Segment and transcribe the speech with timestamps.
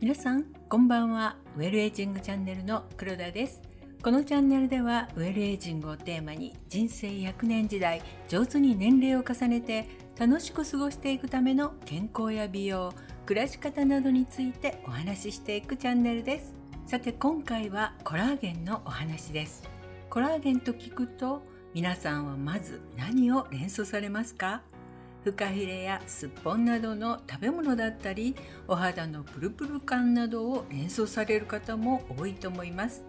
[0.00, 1.36] 皆さんこんばんは。
[1.56, 3.60] ウェルエイジングチャンネルの黒田です。
[4.02, 9.88] このチャンネルではウェルエイジングをテーマに人生100年時代上手に年齢を重ねて
[10.18, 12.92] 楽しく過ごしていくための健康や美容
[13.26, 16.54] 暮らし方などについてお話ししていくチャンネルです。
[16.86, 19.68] さて今回はコラーゲンのお話です。
[20.08, 21.42] コラーゲンと聞くと
[21.74, 24.62] 皆さんはまず何を連想されますか？
[25.28, 28.34] フカヒレやすっぽんなどの食べ物だったり
[28.66, 33.04] お肌のプルプル感などを連想される方も多いと思います。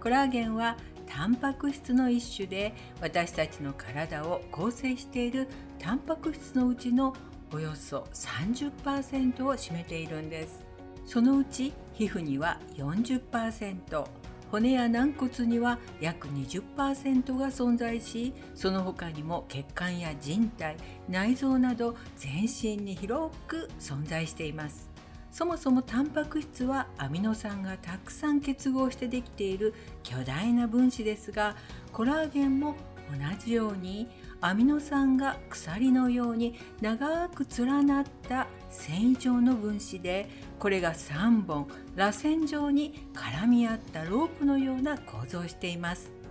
[0.00, 2.72] コラーゲンはタンパク質の一種で
[3.02, 5.46] 私たちの体を構成している
[5.78, 7.12] タンパク質のうちの
[7.52, 10.64] およそ30%を占めているんです。
[11.04, 14.06] そのうち皮膚には40%
[14.52, 20.76] 骨や軟骨には約20%が存在しその他にも血管や人体
[21.08, 24.90] 内臓など全身に広く存在しています。
[25.30, 29.72] そもそもタンパク質はアミノ酸がたくさん結合してできている
[30.02, 31.56] 巨大な分子ですが
[31.90, 32.76] コラーゲンも
[33.12, 34.08] 同じように
[34.40, 46.21] アミノ酸が鎖のように長く連なった繊維状の分子でこれが3本螺旋状に絡み合ったロープのような構造をしています。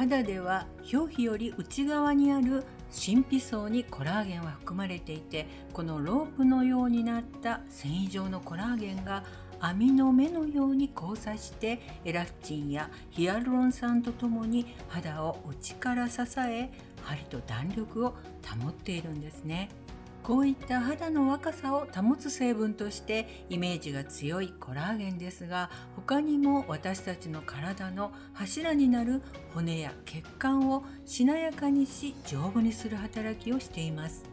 [0.00, 9.24] 肌では表皮より内側にある神秘層にコラーゲンは含まれていてこのロープのようになった繊維状のコラーゲンが
[9.60, 12.88] 網の目のように交差してエラスチンや。
[13.10, 16.70] ヒアルロン酸とともに肌を内から支え
[17.02, 18.14] 針と弾力を
[18.62, 19.68] 保っているんですね。
[20.22, 29.22] こういった肌の若さを保つ成分としてイメージが強いコラーゲンですが他にも私たちの体の柱になる
[29.54, 34.24] 骨や血管をしなやかにし丈夫にする働きをしています。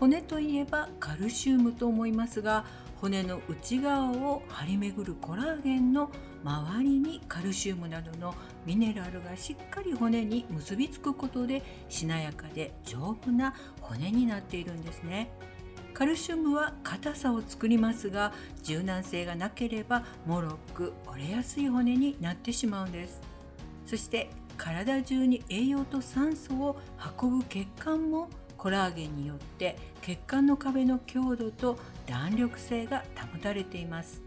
[0.00, 2.66] 骨といえばカルシウムと思いますが
[3.00, 6.10] 骨の内側を張り巡るコラーゲンの
[6.44, 8.34] 周りにカルシウムなどの
[8.64, 15.30] ミネラルがしっかり骨に結びつくことでしなやかで丈夫な骨になっているんですね。
[15.96, 23.22] カルシウムは硬さを作りますが柔軟性がなければもろく折れやすい骨になってしまうんです
[23.86, 24.28] そして
[24.58, 26.78] 体中に栄養と酸素を
[27.18, 34.22] 運ぶ血管もコラーゲンによって血管の壁の強度と弾力性が保たれています。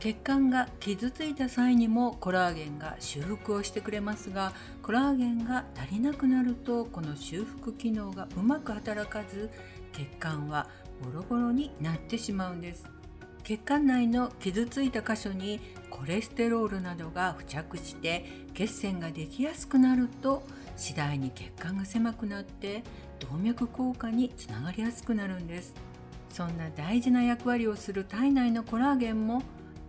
[0.00, 4.52] 血管が傷ついた際にもコラーゲンが修復をしてくれますが
[4.82, 9.48] コラーゲンが足りなくなるとこの修復機能がうまく働かず
[9.92, 10.68] 血管は
[11.02, 12.84] ボロボロになってしまうんです。
[13.44, 15.60] 血管内の傷ついた箇所に
[15.90, 20.42] コレステロールなどが付着して血栓ができやすくなると
[20.76, 22.82] 次第に血管が狭くなって
[23.30, 25.74] 動脈硬化につながりやすくなるんです。
[26.30, 29.42] そんな大事な役割をする体内のコラーゲンも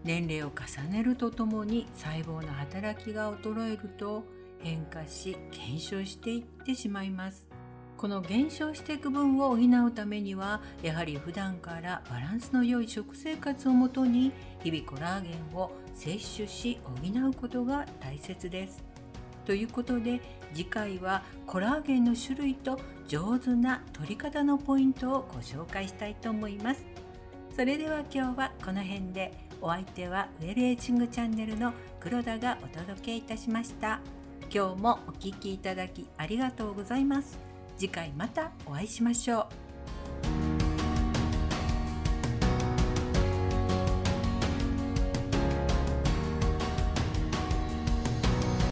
[0.03, 4.23] 年齢を重ねるとともに細胞の働きが衰えると
[4.59, 7.47] 変化し減少していってしまいます。
[7.97, 14.31] この減少していく分を補うためにはやはり普段からバランスの良い食生活をもとに
[14.61, 16.91] 日々コラーゲンを摂取し補
[17.27, 18.83] うことが大切です。
[19.45, 20.21] ということで
[20.53, 26.85] 次回はコラーゲンの種類と上手な取り方のポイントをご紹介したいと思います。
[27.55, 33.99] それでは今日はこの辺でお相手はウェルエイジングチャンネルの黒田がお届けいたしました。
[34.53, 37.39] 今日もお聴きいただきありがとうございます。
[37.77, 39.64] 次回またお会いしましょう。